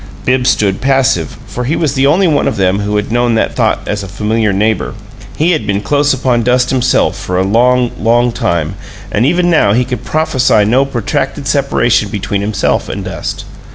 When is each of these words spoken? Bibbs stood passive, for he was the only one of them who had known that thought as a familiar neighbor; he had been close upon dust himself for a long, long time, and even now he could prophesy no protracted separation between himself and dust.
Bibbs 0.25 0.49
stood 0.49 0.81
passive, 0.81 1.37
for 1.45 1.65
he 1.65 1.75
was 1.75 1.93
the 1.93 2.07
only 2.07 2.27
one 2.27 2.47
of 2.47 2.57
them 2.57 2.79
who 2.79 2.95
had 2.95 3.11
known 3.11 3.35
that 3.35 3.55
thought 3.55 3.81
as 3.87 4.01
a 4.01 4.07
familiar 4.07 4.51
neighbor; 4.51 4.95
he 5.37 5.51
had 5.51 5.67
been 5.67 5.79
close 5.79 6.11
upon 6.11 6.41
dust 6.41 6.71
himself 6.71 7.15
for 7.15 7.37
a 7.37 7.43
long, 7.45 7.91
long 7.99 8.31
time, 8.31 8.73
and 9.11 9.27
even 9.27 9.51
now 9.51 9.73
he 9.73 9.85
could 9.85 10.03
prophesy 10.03 10.65
no 10.65 10.85
protracted 10.85 11.45
separation 11.47 12.09
between 12.09 12.41
himself 12.41 12.89
and 12.89 13.05
dust. 13.05 13.45